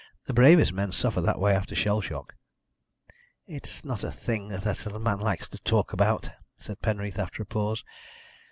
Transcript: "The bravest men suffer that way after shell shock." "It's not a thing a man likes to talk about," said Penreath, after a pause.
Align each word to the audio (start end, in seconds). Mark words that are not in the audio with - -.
"The 0.25 0.33
bravest 0.33 0.73
men 0.73 0.91
suffer 0.93 1.21
that 1.21 1.37
way 1.37 1.53
after 1.53 1.75
shell 1.75 2.01
shock." 2.01 2.33
"It's 3.45 3.85
not 3.85 4.03
a 4.03 4.09
thing 4.09 4.51
a 4.51 4.99
man 4.99 5.19
likes 5.19 5.47
to 5.49 5.59
talk 5.59 5.93
about," 5.93 6.31
said 6.57 6.81
Penreath, 6.81 7.19
after 7.19 7.43
a 7.43 7.45
pause. 7.45 7.83